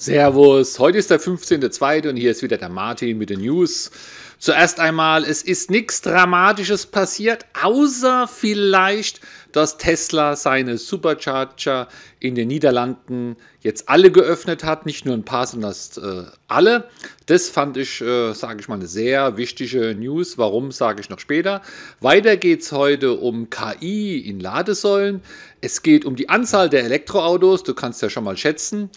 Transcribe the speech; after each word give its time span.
Servus, 0.00 0.78
heute 0.78 0.96
ist 0.98 1.10
der 1.10 1.20
15.02. 1.20 2.10
und 2.10 2.16
hier 2.16 2.30
ist 2.30 2.44
wieder 2.44 2.56
der 2.56 2.68
Martin 2.68 3.18
mit 3.18 3.30
den 3.30 3.40
News. 3.40 3.90
Zuerst 4.38 4.78
einmal, 4.78 5.24
es 5.24 5.42
ist 5.42 5.72
nichts 5.72 6.00
Dramatisches 6.02 6.86
passiert, 6.86 7.44
außer 7.60 8.28
vielleicht, 8.28 9.20
dass 9.50 9.78
Tesla 9.78 10.36
seine 10.36 10.78
Supercharger 10.78 11.88
in 12.20 12.36
den 12.36 12.46
Niederlanden 12.46 13.36
jetzt 13.60 13.88
alle 13.88 14.12
geöffnet 14.12 14.62
hat, 14.62 14.86
nicht 14.86 15.04
nur 15.04 15.14
ein 15.14 15.24
paar, 15.24 15.48
sondern 15.48 15.72
äh, 15.72 16.30
alle. 16.46 16.88
Das 17.26 17.48
fand 17.48 17.76
ich, 17.76 18.00
äh, 18.00 18.32
sage 18.34 18.60
ich 18.60 18.68
mal, 18.68 18.76
eine 18.76 18.86
sehr 18.86 19.36
wichtige 19.36 19.96
News. 19.96 20.38
Warum, 20.38 20.70
sage 20.70 21.00
ich 21.00 21.10
noch 21.10 21.18
später. 21.18 21.60
Weiter 21.98 22.36
geht 22.36 22.62
es 22.62 22.70
heute 22.70 23.14
um 23.14 23.50
KI 23.50 24.20
in 24.20 24.38
Ladesäulen. 24.38 25.22
Es 25.60 25.82
geht 25.82 26.04
um 26.04 26.14
die 26.14 26.28
Anzahl 26.28 26.68
der 26.68 26.84
Elektroautos, 26.84 27.64
du 27.64 27.74
kannst 27.74 28.00
ja 28.00 28.08
schon 28.08 28.22
mal 28.22 28.36
schätzen. 28.36 28.90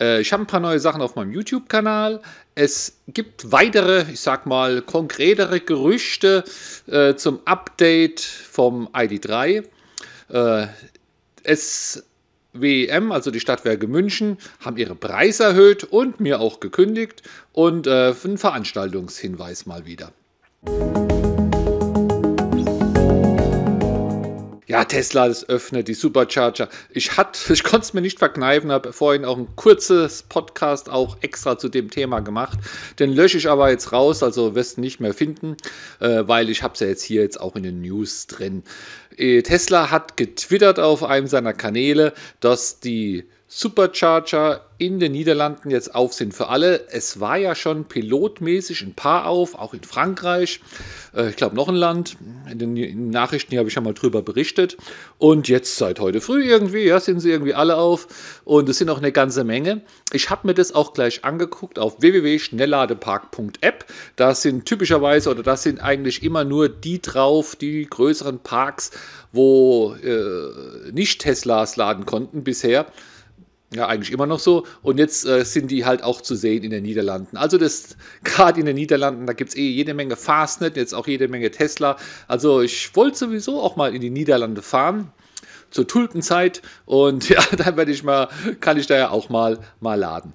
Äh, 0.00 0.20
ich 0.20 0.32
habe 0.32 0.42
ein 0.42 0.46
paar 0.46 0.60
neue 0.60 0.78
Sachen 0.80 1.02
auf 1.02 1.16
meinem 1.16 1.32
YouTube-Kanal. 1.32 2.20
Es 2.54 2.98
gibt 3.08 3.50
weitere, 3.52 4.04
ich 4.12 4.20
sag 4.20 4.46
mal, 4.46 4.82
konkretere 4.82 5.60
Gerüchte 5.60 6.44
äh, 6.86 7.14
zum 7.14 7.40
Update 7.44 8.20
vom 8.20 8.88
ID3. 8.88 9.64
Äh, 10.28 10.66
es 11.42 12.04
WEM, 12.54 13.12
also 13.12 13.30
die 13.30 13.40
Stadtwerke 13.40 13.86
München, 13.86 14.38
haben 14.60 14.76
ihre 14.76 14.94
Preise 14.94 15.44
erhöht 15.44 15.84
und 15.84 16.20
mir 16.20 16.40
auch 16.40 16.60
gekündigt 16.60 17.22
und 17.52 17.86
äh, 17.86 18.14
einen 18.24 18.38
Veranstaltungshinweis 18.38 19.66
mal 19.66 19.84
wieder. 19.84 20.12
Ja, 24.74 24.84
Tesla, 24.84 25.28
das 25.28 25.48
öffnet 25.48 25.86
die 25.86 25.94
Supercharger. 25.94 26.68
Ich, 26.90 27.08
ich 27.48 27.62
konnte 27.62 27.84
es 27.84 27.94
mir 27.94 28.00
nicht 28.00 28.18
verkneifen, 28.18 28.72
habe 28.72 28.92
vorhin 28.92 29.24
auch 29.24 29.38
ein 29.38 29.54
kurzes 29.54 30.24
Podcast 30.24 30.90
auch 30.90 31.16
extra 31.20 31.56
zu 31.56 31.68
dem 31.68 31.90
Thema 31.90 32.18
gemacht. 32.18 32.58
Den 32.98 33.12
lösche 33.12 33.38
ich 33.38 33.48
aber 33.48 33.70
jetzt 33.70 33.92
raus, 33.92 34.24
also 34.24 34.56
wirst 34.56 34.76
du 34.76 34.80
nicht 34.80 34.98
mehr 34.98 35.14
finden, 35.14 35.56
äh, 36.00 36.24
weil 36.26 36.50
ich 36.50 36.64
habe 36.64 36.74
es 36.74 36.80
ja 36.80 36.88
jetzt 36.88 37.04
hier 37.04 37.22
jetzt 37.22 37.40
auch 37.40 37.54
in 37.54 37.62
den 37.62 37.82
News 37.82 38.26
drin. 38.26 38.64
Äh, 39.16 39.42
Tesla 39.42 39.92
hat 39.92 40.16
getwittert 40.16 40.80
auf 40.80 41.04
einem 41.04 41.28
seiner 41.28 41.52
Kanäle, 41.52 42.12
dass 42.40 42.80
die 42.80 43.28
Supercharger 43.56 44.62
in 44.78 44.98
den 44.98 45.12
Niederlanden 45.12 45.70
jetzt 45.70 45.94
auf 45.94 46.12
sind 46.12 46.34
für 46.34 46.48
alle. 46.48 46.88
Es 46.88 47.20
war 47.20 47.36
ja 47.36 47.54
schon 47.54 47.84
pilotmäßig 47.84 48.82
ein 48.82 48.94
paar 48.94 49.28
auf, 49.28 49.54
auch 49.54 49.74
in 49.74 49.84
Frankreich, 49.84 50.60
äh, 51.14 51.30
ich 51.30 51.36
glaube 51.36 51.54
noch 51.54 51.68
ein 51.68 51.76
Land. 51.76 52.16
In 52.50 52.58
den 52.58 53.10
Nachrichten 53.10 53.56
habe 53.56 53.68
ich 53.68 53.76
ja 53.76 53.80
mal 53.80 53.94
drüber 53.94 54.22
berichtet. 54.22 54.76
Und 55.18 55.46
jetzt 55.46 55.76
seit 55.76 56.00
heute 56.00 56.20
früh 56.20 56.42
irgendwie, 56.42 56.82
ja, 56.82 56.98
sind 56.98 57.20
sie 57.20 57.30
irgendwie 57.30 57.54
alle 57.54 57.76
auf. 57.76 58.08
Und 58.44 58.68
es 58.68 58.78
sind 58.78 58.90
auch 58.90 58.98
eine 58.98 59.12
ganze 59.12 59.44
Menge. 59.44 59.82
Ich 60.12 60.30
habe 60.30 60.48
mir 60.48 60.54
das 60.54 60.74
auch 60.74 60.92
gleich 60.92 61.24
angeguckt 61.24 61.78
auf 61.78 62.02
www.schnellladepark.app. 62.02 63.84
Da 64.16 64.34
sind 64.34 64.66
typischerweise 64.66 65.30
oder 65.30 65.44
das 65.44 65.62
sind 65.62 65.78
eigentlich 65.78 66.24
immer 66.24 66.42
nur 66.42 66.68
die 66.68 67.00
drauf, 67.00 67.54
die 67.54 67.86
größeren 67.88 68.40
Parks, 68.40 68.90
wo 69.30 69.94
äh, 70.02 70.90
nicht 70.90 71.20
Teslas 71.20 71.76
laden 71.76 72.04
konnten 72.04 72.42
bisher. 72.42 72.86
Ja, 73.74 73.88
eigentlich 73.88 74.12
immer 74.12 74.26
noch 74.26 74.38
so. 74.38 74.66
Und 74.82 74.98
jetzt 74.98 75.26
äh, 75.26 75.44
sind 75.44 75.70
die 75.70 75.84
halt 75.84 76.04
auch 76.04 76.20
zu 76.20 76.36
sehen 76.36 76.62
in 76.62 76.70
den 76.70 76.84
Niederlanden. 76.84 77.36
Also 77.36 77.58
das 77.58 77.96
gerade 78.24 78.60
in 78.60 78.66
den 78.66 78.76
Niederlanden, 78.76 79.26
da 79.26 79.32
gibt 79.32 79.50
es 79.50 79.56
eh 79.56 79.68
jede 79.68 79.94
Menge 79.94 80.16
Fastnet, 80.16 80.76
jetzt 80.76 80.94
auch 80.94 81.08
jede 81.08 81.28
Menge 81.28 81.50
Tesla. 81.50 81.96
Also 82.28 82.60
ich 82.60 82.94
wollte 82.94 83.18
sowieso 83.18 83.60
auch 83.60 83.76
mal 83.76 83.94
in 83.94 84.00
die 84.00 84.10
Niederlande 84.10 84.62
fahren 84.62 85.12
zur 85.70 85.88
Tulpenzeit 85.88 86.62
und 86.86 87.28
ja, 87.28 87.42
dann 87.56 87.76
werde 87.76 87.90
ich 87.90 88.04
mal, 88.04 88.28
kann 88.60 88.78
ich 88.78 88.86
da 88.86 88.96
ja 88.96 89.10
auch 89.10 89.28
mal, 89.28 89.58
mal 89.80 89.98
laden. 89.98 90.32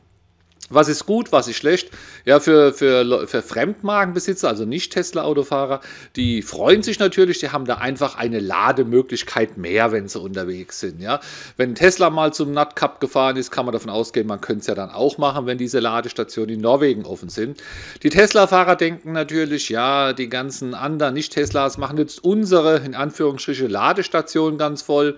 Was 0.69 0.87
ist 0.87 1.05
gut, 1.05 1.31
was 1.31 1.47
ist 1.47 1.57
schlecht? 1.57 1.89
Ja, 2.25 2.39
für, 2.39 2.73
für, 2.73 3.27
für 3.27 3.41
Fremdmarkenbesitzer, 3.41 4.47
also 4.47 4.65
nicht 4.65 4.93
Tesla-Autofahrer, 4.93 5.81
die 6.15 6.43
freuen 6.43 6.83
sich 6.83 6.99
natürlich, 6.99 7.39
die 7.39 7.49
haben 7.49 7.65
da 7.65 7.75
einfach 7.75 8.15
eine 8.17 8.39
Lademöglichkeit 8.39 9.57
mehr, 9.57 9.91
wenn 9.91 10.07
sie 10.07 10.19
unterwegs 10.19 10.79
sind. 10.79 11.01
Ja? 11.01 11.19
Wenn 11.57 11.73
Tesla 11.73 12.09
mal 12.09 12.33
zum 12.33 12.51
NatCup 12.51 12.99
gefahren 12.99 13.37
ist, 13.37 13.49
kann 13.49 13.65
man 13.65 13.73
davon 13.73 13.89
ausgehen, 13.89 14.27
man 14.27 14.41
könnte 14.41 14.61
es 14.61 14.67
ja 14.67 14.75
dann 14.75 14.91
auch 14.91 15.17
machen, 15.17 15.47
wenn 15.47 15.57
diese 15.57 15.79
Ladestationen 15.79 16.55
in 16.55 16.61
Norwegen 16.61 17.05
offen 17.05 17.29
sind. 17.29 17.61
Die 18.03 18.09
Tesla-Fahrer 18.09 18.75
denken 18.75 19.11
natürlich, 19.11 19.69
ja, 19.69 20.13
die 20.13 20.29
ganzen 20.29 20.75
anderen 20.75 21.15
Nicht-Teslas 21.15 21.77
machen 21.77 21.97
jetzt 21.97 22.23
unsere, 22.23 22.77
in 22.77 22.93
Anführungsstriche, 22.93 23.67
Ladestationen 23.67 24.59
ganz 24.59 24.83
voll. 24.83 25.17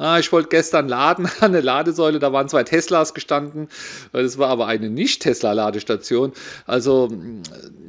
Ah, 0.00 0.18
ich 0.18 0.32
wollte 0.32 0.48
gestern 0.48 0.88
laden 0.88 1.28
an 1.40 1.52
der 1.52 1.60
Ladesäule, 1.60 2.18
da 2.18 2.32
waren 2.32 2.48
zwei 2.48 2.64
Teslas 2.64 3.12
gestanden. 3.12 3.68
Das 4.14 4.38
war 4.38 4.48
aber 4.48 4.66
eine 4.66 4.88
Nicht-Tesla-Ladestation. 4.88 6.32
Also 6.66 7.10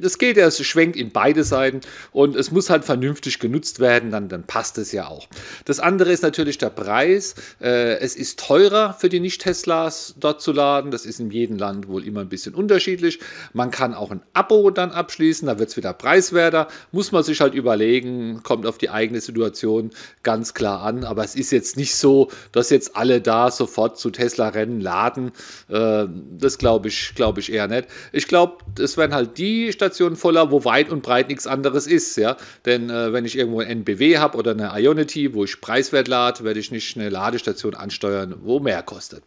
es 0.02 0.18
geht, 0.18 0.36
es 0.36 0.62
schwenkt 0.62 0.96
in 0.96 1.10
beide 1.10 1.42
Seiten 1.42 1.80
und 2.10 2.36
es 2.36 2.50
muss 2.50 2.68
halt 2.68 2.84
vernünftig 2.84 3.38
genutzt 3.38 3.80
werden, 3.80 4.10
dann, 4.10 4.28
dann 4.28 4.42
passt 4.42 4.76
es 4.76 4.92
ja 4.92 5.06
auch. 5.06 5.26
Das 5.64 5.80
andere 5.80 6.12
ist 6.12 6.22
natürlich 6.22 6.58
der 6.58 6.68
Preis. 6.68 7.34
Äh, 7.62 7.96
es 8.00 8.14
ist 8.14 8.38
teurer 8.38 8.92
für 8.92 9.08
die 9.08 9.20
Nicht-Teslas 9.20 10.14
dort 10.20 10.42
zu 10.42 10.52
laden. 10.52 10.90
Das 10.90 11.06
ist 11.06 11.18
in 11.18 11.30
jedem 11.30 11.56
Land 11.56 11.88
wohl 11.88 12.06
immer 12.06 12.20
ein 12.20 12.28
bisschen 12.28 12.54
unterschiedlich. 12.54 13.20
Man 13.54 13.70
kann 13.70 13.94
auch 13.94 14.10
ein 14.10 14.20
Abo 14.34 14.70
dann 14.70 14.90
abschließen, 14.90 15.46
da 15.46 15.58
wird 15.58 15.70
es 15.70 15.78
wieder 15.78 15.94
preiswerter. 15.94 16.68
Muss 16.90 17.10
man 17.10 17.22
sich 17.22 17.40
halt 17.40 17.54
überlegen, 17.54 18.42
kommt 18.42 18.66
auf 18.66 18.76
die 18.76 18.90
eigene 18.90 19.22
Situation 19.22 19.92
ganz 20.22 20.52
klar 20.52 20.82
an. 20.82 21.04
Aber 21.04 21.24
es 21.24 21.34
ist 21.36 21.52
jetzt 21.52 21.78
nicht 21.78 21.96
so 21.96 22.01
so, 22.02 22.30
dass 22.52 22.68
jetzt 22.68 22.94
alle 22.96 23.22
da 23.22 23.50
sofort 23.50 23.98
zu 23.98 24.10
Tesla-Rennen 24.10 24.82
laden. 24.82 25.32
Äh, 25.70 26.04
das 26.38 26.58
glaube 26.58 26.88
ich, 26.88 27.14
glaube 27.14 27.40
ich 27.40 27.50
eher 27.50 27.68
nicht. 27.68 27.86
Ich 28.12 28.28
glaube, 28.28 28.58
es 28.78 28.98
werden 28.98 29.14
halt 29.14 29.38
die 29.38 29.72
Stationen 29.72 30.16
voller, 30.16 30.50
wo 30.50 30.66
weit 30.66 30.90
und 30.90 31.02
breit 31.02 31.28
nichts 31.28 31.46
anderes 31.46 31.86
ist. 31.86 32.16
Ja? 32.16 32.36
Denn 32.66 32.90
äh, 32.90 33.14
wenn 33.14 33.24
ich 33.24 33.38
irgendwo 33.38 33.60
ein 33.60 33.68
NBW 33.68 34.18
habe 34.18 34.36
oder 34.36 34.50
eine 34.50 34.72
Ionity, 34.78 35.32
wo 35.32 35.44
ich 35.44 35.62
preiswert 35.62 36.08
lade, 36.08 36.44
werde 36.44 36.60
ich 36.60 36.70
nicht 36.70 36.98
eine 36.98 37.08
Ladestation 37.08 37.74
ansteuern, 37.74 38.34
wo 38.42 38.60
mehr 38.60 38.82
kostet. 38.82 39.22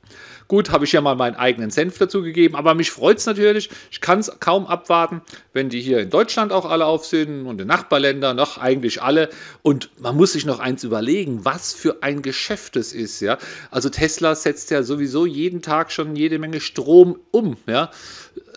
Gut, 0.47 0.69
habe 0.69 0.85
ich 0.85 0.91
ja 0.91 1.01
mal 1.01 1.15
meinen 1.15 1.35
eigenen 1.35 1.71
Senf 1.71 1.97
dazu 1.97 2.21
gegeben, 2.21 2.55
aber 2.55 2.75
mich 2.75 2.91
freut 2.91 3.17
es 3.17 3.25
natürlich. 3.25 3.69
Ich 3.89 3.99
kann 3.99 4.19
es 4.19 4.31
kaum 4.39 4.67
abwarten, 4.67 5.21
wenn 5.53 5.69
die 5.69 5.81
hier 5.81 5.99
in 5.99 6.11
Deutschland 6.11 6.51
auch 6.51 6.65
alle 6.65 6.85
auf 6.85 7.05
sind 7.05 7.47
und 7.47 7.59
in 7.59 7.67
Nachbarländern 7.67 8.35
noch 8.35 8.59
eigentlich 8.59 9.01
alle. 9.01 9.29
Und 9.63 9.89
man 9.99 10.15
muss 10.15 10.33
sich 10.33 10.45
noch 10.45 10.59
eins 10.59 10.83
überlegen, 10.83 11.45
was 11.45 11.73
für 11.73 12.03
ein 12.03 12.21
Geschäft 12.21 12.64
es 12.73 12.93
ist. 12.93 13.19
Ja? 13.19 13.37
Also 13.71 13.89
Tesla 13.89 14.35
setzt 14.35 14.71
ja 14.71 14.83
sowieso 14.83 15.25
jeden 15.25 15.61
Tag 15.61 15.91
schon 15.91 16.15
jede 16.15 16.39
Menge 16.39 16.61
Strom 16.61 17.19
um. 17.31 17.57
Ja? 17.67 17.91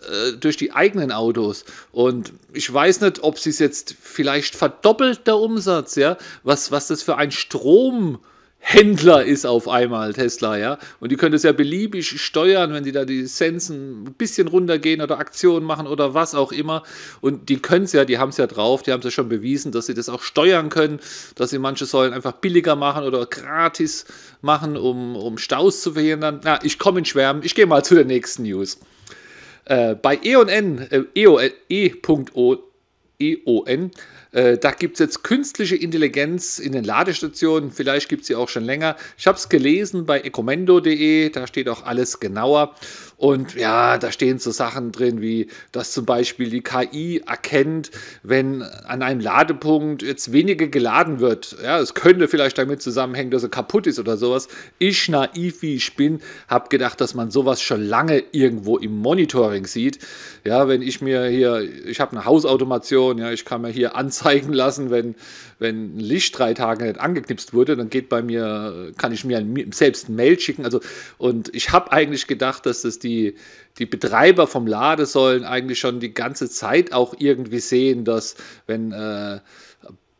Äh, 0.07 0.37
durch 0.37 0.55
die 0.57 0.71
eigenen 0.71 1.11
Autos. 1.11 1.65
Und 1.91 2.33
ich 2.53 2.71
weiß 2.71 3.01
nicht, 3.01 3.21
ob 3.23 3.37
sie 3.37 3.49
es 3.49 3.59
jetzt 3.59 3.95
vielleicht 4.01 4.55
verdoppelt, 4.55 5.27
der 5.27 5.37
Umsatz, 5.37 5.95
ja, 5.95 6.17
was, 6.43 6.71
was 6.71 6.87
das 6.87 7.03
für 7.03 7.17
ein 7.17 7.31
Strom 7.31 8.19
Händler 8.61 9.23
ist 9.23 9.45
auf 9.45 9.67
einmal 9.67 10.13
Tesla, 10.13 10.57
ja. 10.57 10.77
Und 10.99 11.11
die 11.11 11.15
können 11.15 11.33
es 11.33 11.43
ja 11.43 11.53
beliebig 11.53 12.21
steuern, 12.21 12.73
wenn 12.73 12.83
sie 12.83 12.91
da 12.91 13.05
die 13.05 13.25
Sensen 13.25 14.03
ein 14.03 14.13
bisschen 14.13 14.47
runtergehen 14.47 15.01
oder 15.01 15.17
Aktionen 15.17 15.65
machen 15.65 15.87
oder 15.87 16.13
was 16.13 16.35
auch 16.35 16.51
immer. 16.51 16.83
Und 17.21 17.49
die 17.49 17.59
können 17.59 17.85
es 17.85 17.93
ja, 17.93 18.05
die 18.05 18.19
haben 18.19 18.29
es 18.29 18.37
ja 18.37 18.47
drauf, 18.47 18.83
die 18.83 18.91
haben 18.91 18.99
es 18.99 19.05
ja 19.05 19.11
schon 19.11 19.29
bewiesen, 19.29 19.71
dass 19.71 19.85
sie 19.87 19.93
das 19.93 20.09
auch 20.09 20.21
steuern 20.21 20.69
können, 20.69 20.99
dass 21.35 21.49
sie 21.49 21.57
manche 21.57 21.85
Säulen 21.85 22.13
einfach 22.13 22.33
billiger 22.33 22.75
machen 22.75 23.05
oder 23.05 23.25
gratis 23.25 24.05
machen, 24.41 24.77
um, 24.77 25.15
um 25.15 25.37
Staus 25.37 25.81
zu 25.81 25.93
verhindern. 25.93 26.41
Na, 26.43 26.59
ich 26.63 26.77
komme 26.77 26.99
in 26.99 27.05
Schwärmen, 27.05 27.43
ich 27.43 27.55
gehe 27.55 27.65
mal 27.65 27.83
zu 27.83 27.95
der 27.95 28.05
nächsten 28.05 28.43
News. 28.43 28.77
Äh, 29.65 29.95
bei 29.95 30.19
E&N, 30.21 30.79
äh, 30.91 31.03
E.ON, 31.15 31.49
E.ON 33.19 33.91
äh, 34.31 34.57
da 34.57 34.71
gibt 34.71 34.95
es 34.95 34.99
jetzt 34.99 35.23
künstliche 35.23 35.75
Intelligenz 35.75 36.59
in 36.59 36.73
den 36.73 36.83
Ladestationen. 36.83 37.71
Vielleicht 37.71 38.09
gibt 38.09 38.21
es 38.21 38.27
sie 38.27 38.35
auch 38.35 38.49
schon 38.49 38.63
länger. 38.63 38.95
Ich 39.17 39.25
habe 39.25 39.37
es 39.37 39.49
gelesen 39.49 40.05
bei 40.05 40.19
ecomendo.de. 40.19 41.29
Da 41.29 41.47
steht 41.47 41.67
auch 41.67 41.83
alles 41.83 42.19
genauer. 42.19 42.75
Und 43.17 43.55
ja, 43.55 43.97
da 43.97 44.11
stehen 44.11 44.39
so 44.39 44.51
Sachen 44.51 44.91
drin, 44.91 45.19
wie 45.19 45.47
dass 45.71 45.91
zum 45.91 46.05
Beispiel 46.05 46.49
die 46.49 46.61
KI 46.61 47.21
erkennt, 47.25 47.91
wenn 48.23 48.61
an 48.61 49.01
einem 49.01 49.19
Ladepunkt 49.19 50.03
jetzt 50.03 50.31
weniger 50.31 50.67
geladen 50.67 51.19
wird. 51.19 51.57
Ja, 51.61 51.79
es 51.79 51.95
könnte 51.95 52.27
vielleicht 52.27 52.57
damit 52.57 52.81
zusammenhängen, 52.81 53.31
dass 53.31 53.43
er 53.43 53.49
kaputt 53.49 53.87
ist 53.87 53.99
oder 53.99 54.15
sowas. 54.15 54.47
Ich, 54.77 55.09
naiv 55.09 55.61
wie 55.61 55.75
ich 55.75 55.95
bin, 55.95 56.21
habe 56.47 56.69
gedacht, 56.69 57.01
dass 57.01 57.13
man 57.13 57.29
sowas 57.29 57.61
schon 57.61 57.83
lange 57.83 58.23
irgendwo 58.31 58.77
im 58.77 58.97
Monitoring 58.97 59.65
sieht. 59.65 59.99
Ja, 60.45 60.67
wenn 60.69 60.81
ich 60.81 61.01
mir 61.01 61.25
hier, 61.25 61.67
ich 61.85 61.99
habe 61.99 62.11
eine 62.11 62.25
Hausautomation, 62.25 63.17
ja, 63.17 63.31
ich 63.31 63.43
kann 63.43 63.61
mir 63.61 63.69
hier 63.69 63.95
anzeigen 63.97 64.18
lassen, 64.23 64.89
wenn, 64.91 65.15
wenn 65.59 65.97
ein 65.97 65.99
Licht 65.99 66.37
drei 66.37 66.53
Tage 66.53 66.85
nicht 66.85 66.99
angeknipst 66.99 67.53
wurde, 67.53 67.75
dann 67.75 67.89
geht 67.89 68.09
bei 68.09 68.21
mir, 68.21 68.91
kann 68.97 69.11
ich 69.11 69.25
mir 69.25 69.45
selbst 69.71 70.09
ein 70.09 70.15
Mail 70.15 70.39
schicken. 70.39 70.65
Also, 70.65 70.81
und 71.17 71.53
ich 71.53 71.71
habe 71.71 71.91
eigentlich 71.91 72.27
gedacht, 72.27 72.65
dass 72.65 72.83
das 72.83 72.99
die, 72.99 73.35
die 73.77 73.85
Betreiber 73.85 74.47
vom 74.47 74.67
Ladesäulen 74.67 75.43
eigentlich 75.43 75.79
schon 75.79 75.99
die 75.99 76.13
ganze 76.13 76.49
Zeit 76.49 76.93
auch 76.93 77.15
irgendwie 77.17 77.59
sehen, 77.59 78.05
dass 78.05 78.35
wenn 78.67 78.91
äh, 78.91 79.39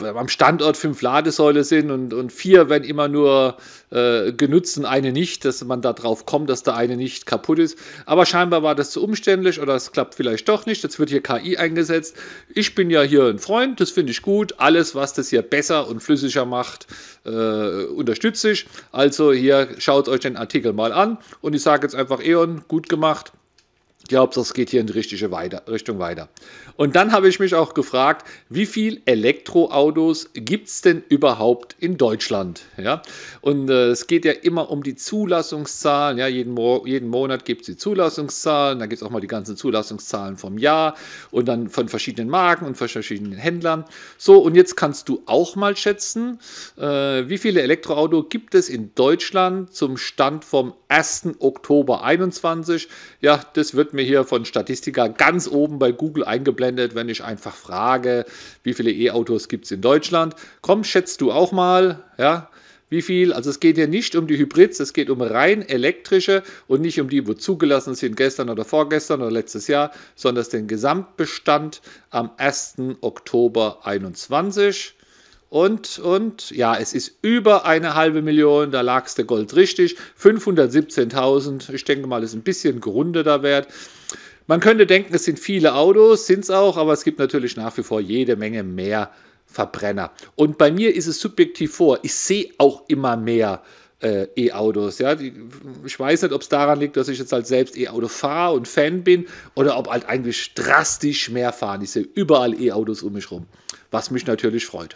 am 0.04 0.28
Standort 0.28 0.78
fünf 0.78 1.02
Ladesäule 1.02 1.64
sind 1.64 1.92
und, 1.92 2.14
und 2.14 2.32
vier 2.32 2.70
werden 2.70 2.84
immer 2.84 3.08
nur 3.08 3.58
äh, 3.92 4.32
genutzt 4.32 4.78
und 4.78 4.86
eine 4.86 5.12
nicht, 5.12 5.46
dass 5.46 5.64
man 5.64 5.82
da 5.82 5.94
drauf 5.94 6.26
kommt, 6.26 6.50
dass 6.50 6.64
da 6.64 6.76
eine 6.76 6.96
nicht 6.96 7.26
kaputt 7.26 7.60
ist. 7.60 7.78
Aber 8.06 8.26
scheinbar 8.26 8.64
war 8.64 8.76
das 8.76 8.92
zu 8.92 9.04
umständlich 9.04 9.60
oder 9.60 9.76
es 9.76 9.92
klappt 9.92 10.16
vielleicht 10.16 10.48
doch 10.48 10.66
nicht. 10.66 10.84
Jetzt 10.84 11.00
wird 11.00 11.10
hier 11.10 11.22
KI 11.22 11.58
eingesetzt. 11.58 12.16
Ich 12.54 12.76
bin 12.76 12.90
ja 12.90 13.02
hier 13.02 13.26
ein 13.26 13.40
Freund, 13.40 13.80
das 13.80 13.92
finde 13.92 14.12
ich 14.12 14.22
gut. 14.22 14.56
Alles, 14.58 14.96
was 14.96 15.14
das 15.14 15.30
hier 15.30 15.42
besser 15.42 15.88
und 15.88 16.02
flüssiger 16.02 16.46
macht, 16.46 16.88
äh, 17.26 17.86
unterstütze 17.86 18.52
ich. 18.52 18.68
Also 18.92 19.34
hier 19.34 19.70
schaut 19.80 20.08
euch 20.08 20.22
den 20.22 20.38
Artikel 20.38 20.74
mal 20.74 20.94
an 20.94 21.18
und 21.42 21.56
ich 21.56 21.62
sage 21.62 21.84
jetzt 21.84 21.96
einfach 21.96 22.22
Eon, 22.22 22.64
gut 22.68 22.90
gemacht. 22.90 23.34
Glaube, 24.10 24.40
es 24.40 24.56
geht 24.56 24.72
hier 24.72 24.82
in 24.82 24.88
die 24.88 24.94
richtige 24.94 25.30
weiter, 25.30 25.62
Richtung 25.68 26.00
weiter. 26.00 26.30
Und 26.78 26.96
dann 26.96 27.12
habe 27.12 27.30
ich 27.30 27.40
mich 27.40 27.54
auch 27.54 27.76
gefragt, 27.76 28.26
wie 28.50 28.66
viele 28.66 29.02
Elektroautos 29.06 30.32
gibt 30.34 30.68
es 30.68 30.82
denn 30.82 31.04
überhaupt 31.10 31.76
in 31.80 31.96
Deutschland? 31.96 32.64
Ja? 32.78 33.04
Und 33.42 33.70
äh, 33.70 33.90
es 33.90 34.08
geht 34.08 34.26
ja 34.26 34.32
immer 34.32 34.72
um 34.72 34.82
die 34.82 34.96
Zulassungszahlen. 34.96 36.18
Ja? 36.18 36.26
Jeden, 36.26 36.54
Mo 36.54 36.84
jeden 36.88 37.08
Monat 37.08 37.46
gibt 37.46 37.62
es 37.62 37.68
die 37.68 37.78
Zulassungszahlen, 37.78 38.80
dann 38.80 38.90
gibt 38.90 39.00
es 39.00 39.08
auch 39.08 39.12
mal 39.12 39.20
die 39.20 39.28
ganzen 39.28 39.56
Zulassungszahlen 39.56 40.38
vom 40.38 40.58
Jahr 40.58 40.96
und 41.30 41.48
dann 41.48 41.70
von 41.70 41.88
verschiedenen 41.88 42.30
Marken 42.30 42.66
und 42.66 42.78
verschiedenen 42.78 43.34
Händlern. 43.34 43.86
So, 44.18 44.40
und 44.40 44.56
jetzt 44.56 44.76
kannst 44.76 45.08
du 45.08 45.22
auch 45.28 45.56
mal 45.56 45.78
schätzen, 45.78 46.40
äh, 46.78 47.30
wie 47.30 47.38
viele 47.38 47.62
Elektroautos 47.62 48.26
gibt 48.30 48.56
es 48.56 48.70
in 48.70 48.96
Deutschland 48.96 49.72
zum 49.72 49.98
Stand 49.98 50.46
vom 50.46 50.74
1. 50.88 51.36
Oktober 51.38 52.00
2021? 52.00 52.88
Ja, 53.22 53.44
das 53.54 53.76
wird 53.76 53.94
mir 53.94 53.99
hier 54.02 54.24
von 54.24 54.46
Statistika 54.46 55.08
ganz 55.08 55.48
oben 55.48 55.80
bei 55.80 55.92
Google 55.92 56.24
eingeblendet, 56.24 56.96
wenn 56.96 57.10
ich 57.10 57.24
einfach 57.24 57.56
frage, 57.56 58.26
wie 58.64 58.74
viele 58.74 58.92
E-Autos 58.92 59.48
gibt 59.48 59.66
es 59.66 59.72
in 59.72 59.82
Deutschland. 59.82 60.36
Komm, 60.62 60.84
schätzt 60.84 61.22
du 61.22 61.32
auch 61.32 61.52
mal, 61.52 62.04
ja, 62.18 62.50
wie 62.90 63.04
viel? 63.04 63.34
Also 63.34 63.52
es 63.52 63.60
geht 63.60 63.76
hier 63.76 63.88
nicht 63.88 64.16
um 64.16 64.26
die 64.26 64.38
Hybrids, 64.38 64.80
es 64.80 64.94
geht 64.94 65.10
um 65.10 65.22
rein 65.22 65.62
elektrische 65.68 66.44
und 66.68 66.82
nicht 66.82 67.00
um 67.00 67.08
die, 67.08 67.28
wo 67.28 67.34
zugelassen 67.34 67.94
sind 67.94 68.18
gestern 68.18 68.50
oder 68.50 68.66
vorgestern 68.66 69.22
oder 69.22 69.32
letztes 69.32 69.68
Jahr, 69.68 69.92
sondern 70.16 70.46
den 70.52 70.68
Gesamtbestand 70.68 71.82
am 72.10 72.32
1. 72.38 72.76
Oktober 73.02 73.80
2021. 73.84 74.96
Und, 75.50 75.98
und 75.98 76.52
ja, 76.52 76.76
es 76.76 76.94
ist 76.94 77.18
über 77.24 77.66
eine 77.66 77.96
halbe 77.96 78.22
Million, 78.22 78.72
da 78.72 78.82
lag 78.82 79.08
es 79.08 79.16
der 79.16 79.26
Gold 79.26 79.56
richtig. 79.56 79.98
517.000, 80.22 81.74
ich 81.74 81.84
denke 81.86 82.08
mal, 82.08 82.24
ist 82.24 82.36
ein 82.36 82.44
bisschen 82.44 82.82
gerundeter 82.82 83.42
Wert. 83.42 83.68
Man 84.46 84.60
könnte 84.60 84.86
denken, 84.86 85.14
es 85.14 85.26
sind 85.26 85.40
viele 85.40 85.74
Autos, 85.74 86.28
sind 86.28 86.42
es 86.42 86.52
auch, 86.52 86.78
aber 86.78 86.94
es 86.94 87.04
gibt 87.04 87.20
natürlich 87.20 87.56
nach 87.58 87.76
wie 87.78 87.84
vor 87.84 88.00
jede 88.00 88.36
Menge 88.36 88.64
mehr 88.64 89.12
Verbrenner. 89.46 90.12
Und 90.36 90.60
bei 90.60 90.72
mir 90.72 90.96
ist 90.96 91.08
es 91.08 91.20
subjektiv 91.20 91.74
vor, 91.76 92.00
ich 92.04 92.14
sehe 92.14 92.52
auch 92.60 92.84
immer 92.88 93.18
mehr 93.18 93.64
äh, 94.02 94.28
E-Autos. 94.36 95.00
Ja? 95.00 95.16
ich 95.20 96.00
weiß 96.00 96.22
nicht, 96.22 96.32
ob 96.32 96.42
es 96.42 96.50
daran 96.50 96.80
liegt, 96.80 96.96
dass 96.96 97.08
ich 97.08 97.18
jetzt 97.18 97.32
halt 97.32 97.48
selbst 97.48 97.76
E-Auto 97.76 98.08
fahre 98.08 98.54
und 98.54 98.68
Fan 98.68 99.04
bin 99.04 99.28
oder 99.56 99.78
ob 99.78 99.90
halt 99.90 100.06
eigentlich 100.06 100.54
drastisch 100.54 101.30
mehr 101.32 101.52
fahren. 101.52 101.82
Ich 101.82 101.92
sehe 101.92 102.08
überall 102.14 102.60
E-Autos 102.62 103.02
um 103.02 103.14
mich 103.14 103.32
rum, 103.32 103.48
was 103.90 104.12
mich 104.12 104.28
natürlich 104.28 104.68
freut. 104.68 104.96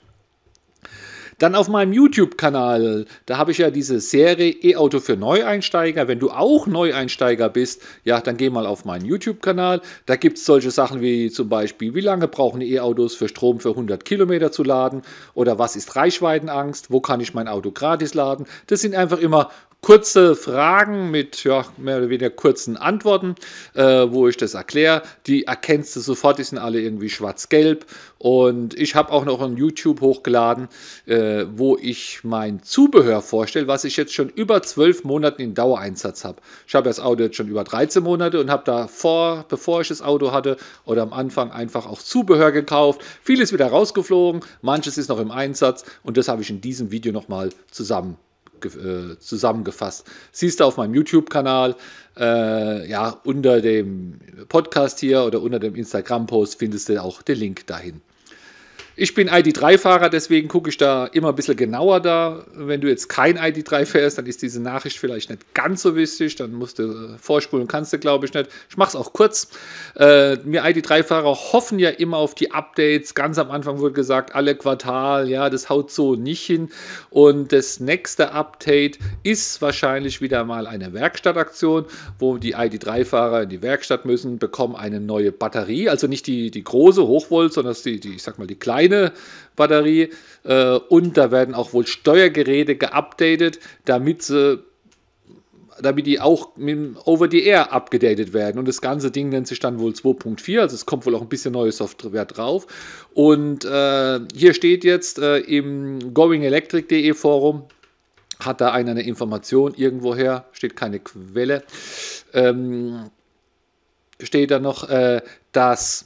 Dann 1.39 1.56
auf 1.56 1.68
meinem 1.68 1.94
YouTube-Kanal, 1.94 3.06
da 3.25 3.38
habe 3.38 3.51
ich 3.51 3.57
ja 3.57 3.71
diese 3.71 4.00
Serie 4.00 4.51
E-Auto 4.51 5.00
für 5.00 5.18
Neueinsteiger. 5.18 6.07
Wenn 6.07 6.19
du 6.19 6.31
auch 6.31 6.68
Neueinsteiger 6.68 7.50
bist, 7.50 7.81
ja, 8.03 8.21
dann 8.21 8.38
geh 8.38 8.50
mal 8.50 8.65
auf 8.65 8.85
meinen 8.85 9.06
YouTube-Kanal. 9.06 9.81
Da 10.06 10.15
gibt 10.15 10.38
es 10.38 10.45
solche 10.45 10.71
Sachen 10.71 11.01
wie 11.01 11.31
zum 11.31 11.50
Beispiel, 11.50 11.95
wie 11.95 12.01
lange 12.01 12.27
brauchen 12.27 12.62
E-Autos 12.62 13.15
für 13.15 13.27
Strom 13.27 13.59
für 13.59 13.71
100 13.71 14.06
Kilometer 14.06 14.51
zu 14.51 14.63
laden? 14.63 15.01
Oder 15.33 15.59
was 15.59 15.75
ist 15.75 15.95
Reichweitenangst? 15.95 16.91
Wo 16.91 17.01
kann 17.01 17.19
ich 17.19 17.33
mein 17.33 17.47
Auto 17.47 17.71
gratis 17.71 18.13
laden? 18.13 18.45
Das 18.68 18.81
sind 18.81 18.95
einfach 18.95 19.19
immer 19.19 19.50
kurze 19.83 20.38
Fragen 20.38 21.12
mit 21.12 21.44
ja, 21.44 21.65
mehr 21.77 21.97
oder 21.97 22.09
weniger 22.09 22.30
kurzen 22.30 22.77
Antworten, 22.77 23.35
äh, 23.75 23.83
wo 23.83 24.30
ich 24.30 24.38
das 24.38 24.53
erkläre. 24.53 25.03
Die 25.27 25.44
erkennst 25.44 25.95
du 25.95 26.00
sofort, 26.00 26.39
die 26.39 26.44
sind 26.44 26.57
alle 26.57 26.80
irgendwie 26.80 27.09
schwarz-gelb. 27.09 27.85
Und 28.18 28.80
ich 28.80 28.95
habe 28.95 29.12
auch 29.12 29.25
noch 29.25 29.41
ein 29.41 29.57
YouTube 29.57 30.00
hochgeladen, 30.00 30.69
äh, 31.06 31.44
wo 31.51 31.77
ich 31.77 32.21
mein 32.24 32.63
Zubehör 32.63 33.21
vorstelle, 33.21 33.68
was 33.68 33.83
ich 33.83 33.97
jetzt 33.97 34.13
schon 34.13 34.30
über 34.30 34.62
zwölf 34.62 35.03
Monate 35.03 35.44
in 35.44 35.53
Dauereinsatz 35.53 36.24
habe. 36.24 36.38
Ich 36.65 36.74
habe 36.75 36.88
das 36.88 37.01
Auto 37.01 37.24
jetzt 37.24 37.36
schon 37.36 37.50
über 37.50 37.65
13 37.65 38.01
Monate 38.01 38.39
und 38.39 38.50
habe 38.50 38.63
davor, 38.63 39.45
bevor 39.50 39.81
ich 39.81 39.89
das 39.89 40.01
Auto 40.01 40.31
hatte 40.31 40.56
oder 40.86 41.01
am 41.01 41.12
Anfang 41.12 41.51
einfach 41.51 41.86
auch 41.86 42.01
Zubehör 42.01 42.53
gekauft. 42.53 43.01
Vieles 43.21 43.51
wieder 43.51 43.68
rausgeflogen, 43.68 44.39
manches 44.62 44.97
ist 44.97 45.09
noch 45.09 45.19
im 45.19 45.29
Einsatz 45.29 45.83
und 46.03 46.15
das 46.15 46.29
habe 46.29 46.41
ich 46.41 46.50
in 46.50 46.62
diesem 46.62 46.89
Video 46.89 47.12
nochmal 47.12 47.50
zusammen 47.69 48.18
äh, 48.65 49.19
zusammengefasst. 49.19 50.06
Siehst 50.31 50.60
du 50.60 50.65
auf 50.65 50.77
meinem 50.77 50.94
YouTube-Kanal, 50.94 51.75
äh, 52.18 52.89
ja, 52.89 53.19
unter 53.24 53.62
dem 53.62 54.19
Podcast 54.50 55.00
hier 55.00 55.24
oder 55.24 55.42
unter 55.42 55.60
dem 55.60 55.75
Instagram-Post 55.75 56.60
findest 56.60 56.89
du 56.89 57.01
auch 57.01 57.21
den 57.21 57.38
Link 57.38 57.68
dahin. 57.68 58.01
Ich 58.95 59.15
bin 59.15 59.27
ID3-Fahrer, 59.27 60.09
deswegen 60.09 60.47
gucke 60.47 60.69
ich 60.69 60.77
da 60.77 61.07
immer 61.07 61.29
ein 61.29 61.35
bisschen 61.35 61.57
genauer 61.57 61.99
da. 61.99 62.45
Wenn 62.53 62.79
du 62.79 62.87
jetzt 62.87 63.09
kein 63.09 63.39
ID3 63.39 63.87
fährst, 63.87 64.19
dann 64.19 64.27
ist 64.27 64.43
diese 64.43 64.61
Nachricht 64.61 64.99
vielleicht 64.99 65.31
nicht 65.31 65.55
ganz 65.55 65.81
so 65.81 65.95
wichtig. 65.95 66.35
Dann 66.35 66.53
musst 66.53 66.77
du 66.77 66.83
äh, 66.83 67.17
vorspulen, 67.17 67.67
kannst 67.67 67.91
du, 67.91 67.97
glaube 67.97 68.27
ich, 68.27 68.33
nicht. 68.35 68.51
Ich 68.69 68.77
mache 68.77 68.89
es 68.89 68.95
auch 68.95 69.11
kurz. 69.11 69.47
Äh, 69.95 70.37
wir 70.43 70.63
ID3-Fahrer 70.63 71.53
hoffen 71.53 71.79
ja 71.79 71.89
immer 71.89 72.17
auf 72.17 72.35
die 72.35 72.51
Updates. 72.51 73.15
Ganz 73.15 73.39
am 73.39 73.49
Anfang 73.49 73.79
wurde 73.79 73.95
gesagt, 73.95 74.35
alle 74.35 74.53
Quartal, 74.53 75.27
ja, 75.27 75.49
das 75.49 75.69
haut 75.69 75.89
so 75.89 76.13
nicht 76.13 76.45
hin. 76.45 76.69
Und 77.09 77.51
das 77.51 77.79
nächste 77.79 78.31
Update 78.33 78.99
ist 79.23 79.59
wahrscheinlich 79.59 80.21
wieder 80.21 80.43
mal 80.43 80.67
eine 80.67 80.93
Werkstattaktion, 80.93 81.85
wo 82.19 82.37
die 82.37 82.55
ID3-Fahrer 82.55 83.43
in 83.43 83.49
die 83.49 83.63
Werkstatt 83.63 84.05
müssen, 84.05 84.37
bekommen 84.37 84.75
eine 84.75 84.99
neue 84.99 85.31
Batterie. 85.31 85.89
Also 85.89 86.05
nicht 86.05 86.27
die, 86.27 86.51
die 86.51 86.63
große 86.63 87.07
Hochvolt, 87.07 87.53
sondern 87.53 87.75
die, 87.83 87.99
die, 87.99 88.13
ich 88.13 88.21
sag 88.21 88.37
mal, 88.37 88.45
die 88.45 88.53
kleine 88.53 88.82
kleine 88.89 89.13
Batterie 89.56 90.09
äh, 90.44 90.75
und 90.89 91.18
da 91.18 91.31
werden 91.31 91.56
auch 91.56 91.74
wohl 91.74 91.85
Steuergeräte 91.85 92.75
geupdatet, 92.75 93.59
damit 93.85 94.24
sie 94.24 94.63
damit 95.81 96.06
die 96.06 96.19
auch 96.19 96.51
over 97.06 97.27
the 97.30 97.44
air 97.44 97.74
abgedatet 97.74 98.31
werden. 98.31 98.59
Und 98.59 98.68
das 98.68 98.80
ganze 98.80 99.09
Ding 99.09 99.30
nennt 99.30 99.47
sich 99.47 99.59
dann 99.59 99.80
wohl 99.80 99.91
2.4, 99.91 100.59
also 100.59 100.75
es 100.75 100.85
kommt 100.85 101.06
wohl 101.07 101.15
auch 101.15 101.21
ein 101.21 101.30
bisschen 101.30 101.51
neue 101.53 101.71
Software 101.71 102.25
drauf. 102.25 102.68
Und 103.15 103.65
äh, 103.65 104.19
hier 104.35 104.53
steht 104.53 104.83
jetzt 104.83 105.18
äh, 105.18 105.39
im 105.39 106.13
goingelectric.de 106.13 107.13
Forum, 107.15 107.63
hat 108.39 108.62
da 108.62 108.71
einer 108.71 108.91
eine 108.91 109.01
Information 109.01 109.74
irgendwoher, 109.74 110.45
steht 110.51 110.75
keine 110.75 111.00
Quelle, 111.00 111.63
ähm, 112.33 113.09
steht 114.21 114.51
da 114.51 114.59
noch, 114.59 114.88
äh, 114.89 115.21
dass 115.53 116.05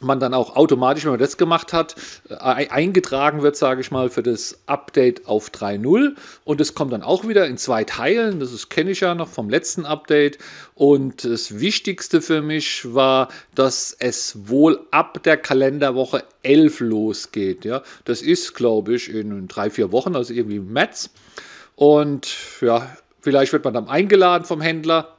man 0.00 0.20
dann 0.20 0.34
auch 0.34 0.56
automatisch, 0.56 1.04
wenn 1.04 1.12
man 1.12 1.20
das 1.20 1.36
gemacht 1.36 1.72
hat, 1.72 1.94
äh, 2.28 2.34
eingetragen 2.34 3.42
wird, 3.42 3.56
sage 3.56 3.80
ich 3.80 3.90
mal, 3.90 4.10
für 4.10 4.22
das 4.22 4.58
Update 4.66 5.26
auf 5.26 5.50
3.0 5.50 6.16
und 6.44 6.60
es 6.60 6.74
kommt 6.74 6.92
dann 6.92 7.02
auch 7.02 7.26
wieder 7.26 7.46
in 7.46 7.56
zwei 7.56 7.84
Teilen, 7.84 8.40
das 8.40 8.68
kenne 8.68 8.90
ich 8.90 9.00
ja 9.00 9.14
noch 9.14 9.28
vom 9.28 9.48
letzten 9.48 9.84
Update. 9.84 10.38
Und 10.74 11.24
das 11.24 11.60
Wichtigste 11.60 12.22
für 12.22 12.42
mich 12.42 12.94
war, 12.94 13.28
dass 13.54 13.94
es 13.98 14.48
wohl 14.48 14.86
ab 14.90 15.22
der 15.22 15.36
Kalenderwoche 15.36 16.24
11 16.42 16.80
losgeht, 16.80 17.64
ja, 17.64 17.82
das 18.04 18.22
ist 18.22 18.54
glaube 18.54 18.94
ich 18.94 19.12
in 19.12 19.48
drei, 19.48 19.70
vier 19.70 19.92
Wochen, 19.92 20.16
also 20.16 20.32
irgendwie 20.32 20.56
im 20.56 20.72
März. 20.72 21.10
Und 21.76 22.36
ja, 22.60 22.94
vielleicht 23.20 23.52
wird 23.52 23.64
man 23.64 23.74
dann 23.74 23.88
eingeladen 23.88 24.44
vom 24.44 24.60
Händler, 24.60 25.16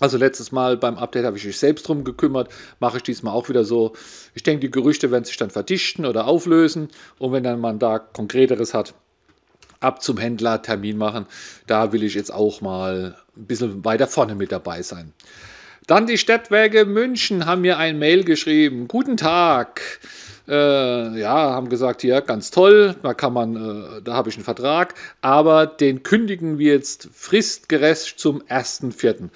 also 0.00 0.18
letztes 0.18 0.52
Mal 0.52 0.76
beim 0.76 0.98
Update 0.98 1.24
habe 1.24 1.36
ich 1.38 1.44
mich 1.44 1.58
selbst 1.58 1.88
drum 1.88 2.04
gekümmert, 2.04 2.48
mache 2.80 2.98
ich 2.98 3.02
diesmal 3.02 3.34
auch 3.34 3.48
wieder 3.48 3.64
so. 3.64 3.94
Ich 4.34 4.42
denke, 4.42 4.60
die 4.60 4.70
Gerüchte 4.70 5.10
werden 5.10 5.24
sich 5.24 5.36
dann 5.36 5.50
verdichten 5.50 6.04
oder 6.04 6.26
auflösen 6.26 6.88
und 7.18 7.32
wenn 7.32 7.42
dann 7.42 7.60
man 7.60 7.78
da 7.78 7.98
konkreteres 7.98 8.74
hat, 8.74 8.94
ab 9.80 10.02
zum 10.02 10.18
Händler 10.18 10.62
Termin 10.62 10.98
machen. 10.98 11.26
Da 11.66 11.92
will 11.92 12.02
ich 12.02 12.14
jetzt 12.14 12.32
auch 12.32 12.60
mal 12.60 13.16
ein 13.36 13.46
bisschen 13.46 13.84
weiter 13.84 14.06
vorne 14.06 14.34
mit 14.34 14.52
dabei 14.52 14.82
sein. 14.82 15.12
Dann 15.86 16.06
die 16.06 16.18
Stadtwerke 16.18 16.84
München 16.84 17.46
haben 17.46 17.60
mir 17.60 17.78
ein 17.78 17.98
Mail 17.98 18.24
geschrieben. 18.24 18.88
Guten 18.88 19.16
Tag. 19.16 20.00
Äh, 20.48 21.18
ja, 21.18 21.34
haben 21.34 21.68
gesagt, 21.68 22.02
hier 22.02 22.20
ganz 22.20 22.52
toll, 22.52 22.94
da 23.02 23.14
kann 23.14 23.32
man, 23.32 23.56
äh, 23.56 24.02
da 24.02 24.14
habe 24.14 24.28
ich 24.28 24.36
einen 24.36 24.44
Vertrag, 24.44 24.94
aber 25.20 25.66
den 25.66 26.04
kündigen 26.04 26.58
wir 26.58 26.72
jetzt 26.72 27.08
fristgerecht 27.12 28.20
zum 28.20 28.42
1.4. 28.42 29.28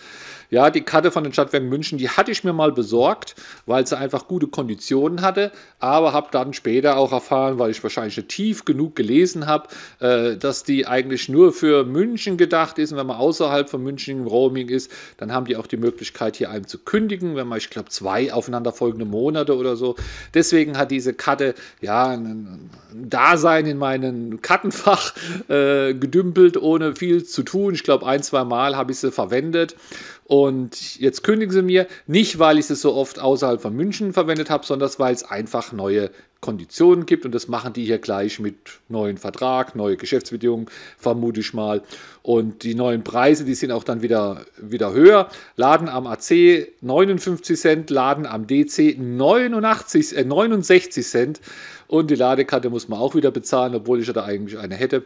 Ja, 0.51 0.71
die 0.71 0.81
Karte 0.81 1.11
von 1.11 1.25
den 1.25 1.33
Stadtwerken 1.33 1.69
München, 1.69 1.97
die 1.97 2.09
hatte 2.09 2.33
ich 2.33 2.43
mir 2.43 2.53
mal 2.53 2.73
besorgt, 2.73 3.37
weil 3.67 3.87
sie 3.87 3.97
einfach 3.97 4.27
gute 4.27 4.49
Konditionen 4.49 5.23
hatte, 5.23 5.53
aber 5.79 6.13
habe 6.13 6.29
dann 6.33 6.53
später 6.53 6.97
auch 6.97 7.13
erfahren, 7.13 7.59
weil 7.59 7.71
ich 7.71 7.83
wahrscheinlich 7.83 8.17
nicht 8.17 8.29
tief 8.29 8.65
genug 8.65 8.97
gelesen 8.97 9.47
habe, 9.47 9.69
äh, 10.01 10.37
dass 10.37 10.65
die 10.65 10.87
eigentlich 10.87 11.29
nur 11.29 11.53
für 11.53 11.85
München 11.85 12.37
gedacht 12.37 12.79
ist. 12.79 12.93
Und 12.93 12.99
wenn 12.99 13.07
man 13.07 13.17
außerhalb 13.17 13.71
von 13.71 13.83
München 13.83 14.19
im 14.19 14.27
Roaming 14.27 14.69
ist, 14.69 14.91
dann 15.19 15.33
haben 15.33 15.47
die 15.47 15.57
auch 15.57 15.69
die 15.69 15.77
Möglichkeit, 15.77 16.37
hier 16.37 16.51
einem 16.51 16.67
zu 16.67 16.79
kündigen, 16.79 17.37
wenn 17.37 17.47
man, 17.47 17.59
ich 17.59 17.71
glaube, 17.71 17.89
zwei 17.91 18.33
aufeinanderfolgende 18.33 19.05
Monate 19.05 19.57
oder 19.57 19.77
so. 19.77 19.95
Deswegen 20.35 20.77
hat 20.77 20.91
diese 20.91 21.15
Karte 21.15 21.55
ja 21.81 22.09
ein, 22.09 22.71
Dasein 22.93 23.67
in 23.67 23.79
meinem 23.79 24.43
Kartenfach 24.43 25.15
äh, 25.49 25.95
gedümpelt, 25.95 26.57
ohne 26.57 26.97
viel 26.97 27.25
zu 27.25 27.43
tun. 27.43 27.75
Ich 27.75 27.85
glaube, 27.85 28.07
ein, 28.07 28.23
zwei 28.23 28.45
Mal 28.45 28.77
habe 28.77 28.93
ich 28.93 28.99
sie 28.99 29.13
verwendet. 29.13 29.77
Und 30.31 31.01
jetzt 31.01 31.25
kündigen 31.25 31.53
sie 31.53 31.61
mir, 31.61 31.89
nicht 32.07 32.39
weil 32.39 32.61
ich 32.61 32.67
sie 32.67 32.77
so 32.77 32.95
oft 32.95 33.19
außerhalb 33.19 33.61
von 33.61 33.75
München 33.75 34.13
verwendet 34.13 34.49
habe, 34.49 34.65
sondern 34.65 34.89
weil 34.99 35.13
es 35.13 35.25
einfach 35.25 35.73
neue 35.73 36.13
Konditionen 36.41 37.05
gibt 37.05 37.25
und 37.25 37.35
das 37.35 37.49
machen 37.49 37.73
die 37.73 37.85
hier 37.85 37.99
gleich 37.99 38.39
mit 38.39 38.55
neuen 38.89 39.19
Vertrag, 39.19 39.75
neue 39.75 39.97
Geschäftsbedingungen, 39.97 40.67
vermute 40.99 41.41
ich 41.41 41.53
mal. 41.53 41.83
Und 42.23 42.63
die 42.63 42.77
neuen 42.77 43.03
Preise, 43.03 43.45
die 43.45 43.57
sind 43.57 43.73
auch 43.73 43.83
dann 43.83 44.03
wieder, 44.03 44.43
wieder 44.57 44.93
höher. 44.93 45.29
Laden 45.57 45.89
am 45.89 46.07
AC 46.07 46.69
59 46.81 47.59
Cent, 47.59 47.91
Laden 47.91 48.25
am 48.25 48.47
DC 48.47 48.97
89, 49.01 50.17
äh 50.17 50.25
69 50.25 51.05
Cent 51.09 51.41
und 51.89 52.09
die 52.09 52.15
Ladekarte 52.15 52.71
muss 52.71 52.87
man 52.87 53.01
auch 53.01 53.17
wieder 53.17 53.33
bezahlen, 53.33 53.75
obwohl 53.75 53.99
ich 53.99 54.07
ja 54.07 54.13
da 54.13 54.27
eigentlich 54.27 54.61
eine 54.61 54.77
hätte. 54.77 55.03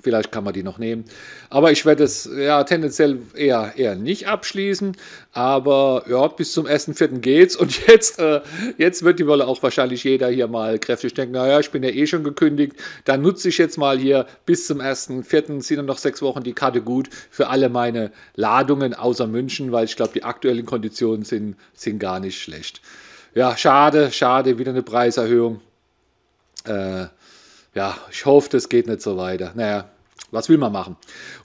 Vielleicht 0.00 0.32
kann 0.32 0.42
man 0.42 0.54
die 0.54 0.62
noch 0.62 0.78
nehmen. 0.78 1.04
Aber 1.50 1.70
ich 1.70 1.84
werde 1.84 2.04
es 2.04 2.26
ja 2.34 2.64
tendenziell 2.64 3.18
eher, 3.34 3.74
eher 3.76 3.94
nicht 3.94 4.26
abschließen. 4.26 4.96
Aber 5.32 6.04
ja, 6.08 6.26
bis 6.28 6.52
zum 6.52 6.66
1.4. 6.66 7.18
geht's. 7.18 7.56
Und 7.56 7.86
jetzt, 7.86 8.18
äh, 8.18 8.40
jetzt 8.78 9.02
wird 9.02 9.18
die 9.18 9.26
Wolle 9.26 9.46
auch 9.46 9.62
wahrscheinlich 9.62 10.02
jeder 10.04 10.28
hier 10.28 10.48
mal 10.48 10.78
kräftig 10.78 11.12
denken, 11.12 11.34
naja, 11.34 11.60
ich 11.60 11.70
bin 11.70 11.82
ja 11.82 11.90
eh 11.90 12.06
schon 12.06 12.24
gekündigt. 12.24 12.74
Dann 13.04 13.20
nutze 13.20 13.50
ich 13.50 13.58
jetzt 13.58 13.76
mal 13.76 13.98
hier 13.98 14.26
bis 14.46 14.66
zum 14.66 14.80
1.4. 14.80 15.60
sind 15.60 15.76
dann 15.76 15.86
noch 15.86 15.98
sechs 15.98 16.22
Wochen 16.22 16.42
die 16.42 16.54
Karte 16.54 16.80
gut 16.80 17.10
für 17.30 17.48
alle 17.48 17.68
meine 17.68 18.12
Ladungen 18.34 18.94
außer 18.94 19.26
München, 19.26 19.72
weil 19.72 19.84
ich 19.84 19.96
glaube, 19.96 20.14
die 20.14 20.24
aktuellen 20.24 20.64
Konditionen 20.64 21.26
sind, 21.26 21.56
sind 21.74 21.98
gar 21.98 22.18
nicht 22.18 22.40
schlecht. 22.40 22.80
Ja, 23.34 23.58
schade, 23.58 24.10
schade, 24.10 24.58
wieder 24.58 24.70
eine 24.70 24.82
Preiserhöhung. 24.82 25.60
Äh, 26.64 27.06
ja, 27.74 27.96
ich 28.10 28.26
hoffe, 28.26 28.48
das 28.50 28.68
geht 28.68 28.86
nicht 28.86 29.02
so 29.02 29.16
weiter. 29.16 29.52
Naja, 29.54 29.88
was 30.32 30.48
will 30.48 30.58
man 30.58 30.72
machen? 30.72 30.96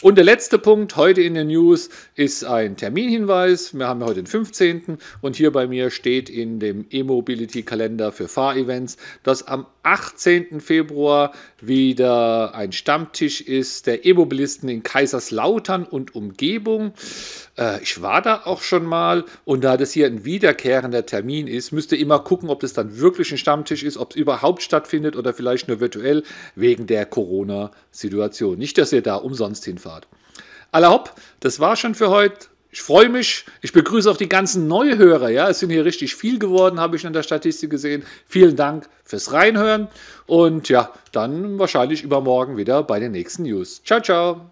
Und 0.01 0.15
der 0.15 0.24
letzte 0.24 0.58
Punkt 0.58 0.96
heute 0.96 1.22
in 1.22 1.36
den 1.36 1.48
News 1.48 1.89
ist 2.15 2.44
ein 2.44 2.77
Terminhinweis. 2.77 3.77
Wir 3.77 3.88
haben 3.88 4.03
heute 4.03 4.24
den 4.24 4.27
15. 4.27 4.98
und 5.22 5.36
hier 5.36 5.51
bei 5.51 5.67
mir 5.67 5.91
steht 5.91 6.29
in 6.29 6.60
dem 6.60 6.86
E-Mobility-Kalender 6.89 8.12
für 8.12 8.27
Fahrevents, 8.27 8.98
dass 9.24 9.46
am 9.46 9.67
18. 9.84 10.62
Februar 10.62 11.34
wieder 11.62 12.56
ein 12.56 12.72
Stammtisch 12.72 13.41
ist 13.41 13.88
der 13.88 14.06
E-Mobilisten 14.06 14.70
in 14.70 14.84
Kaiserslautern 14.84 15.86
und 15.86 16.15
Umgebung. 16.15 16.94
Äh, 17.58 17.82
ich 17.82 18.01
war 18.01 18.22
da 18.22 18.41
auch 18.46 18.62
schon 18.62 18.86
mal 18.86 19.25
und 19.46 19.63
da 19.63 19.77
das 19.77 19.91
hier 19.91 20.08
ein 20.08 20.25
wiederkehrender 20.25 21.06
Termin 21.06 21.48
ist, 21.48 21.72
müsst 21.72 21.91
ihr 21.91 22.00
immer 22.00 22.20
gucken, 22.20 22.50
ob 22.50 22.60
das 22.62 22.74
dann 22.74 23.00
wirklich 23.00 23.32
ein 23.32 23.38
Stammtisch 23.38 23.84
ist, 23.84 23.98
ob 23.98 24.12
es 24.12 24.17
überhaupt 24.17 24.62
stattfindet 24.62 25.15
oder 25.15 25.34
vielleicht 25.34 25.67
nur 25.67 25.79
virtuell 25.79 26.24
wegen 26.56 26.88
der 26.88 27.06
Corona-Situation. 27.06 28.58
Nicht, 28.58 28.76
dass 28.77 28.93
ihr 28.93 29.01
da 29.01 29.15
umsonst 29.15 29.65
hinfahrt. 29.65 30.07
Aller 30.72 30.91
hopp, 30.91 31.13
das 31.39 31.60
war 31.60 31.75
schon 31.75 31.96
für 31.96 32.10
heute. 32.10 32.48
Ich 32.72 32.81
freue 32.81 33.10
mich. 33.10 33.46
Ich 33.62 33.72
begrüße 33.72 34.12
auch 34.12 34.17
die 34.17 34.29
ganzen 34.29 34.67
Neuhörer. 34.67 35.29
Ja, 35.29 35.50
es 35.50 35.60
sind 35.60 35.69
hier 35.69 35.86
richtig 35.86 36.15
viel 36.15 36.38
geworden, 36.38 36.79
habe 36.79 36.96
ich 36.96 37.05
in 37.05 37.13
der 37.13 37.24
Statistik 37.24 37.69
gesehen. 37.69 38.03
Vielen 38.27 38.55
Dank 38.55 38.88
fürs 39.03 39.31
Reinhören 39.31 39.88
und 40.25 40.69
ja, 40.69 40.91
dann 41.12 41.57
wahrscheinlich 41.57 42.03
übermorgen 42.03 42.57
wieder 42.57 42.84
bei 42.84 43.00
den 43.00 43.13
nächsten 43.13 43.43
News. 43.43 43.81
Ciao, 43.84 44.01
ciao. 44.01 44.51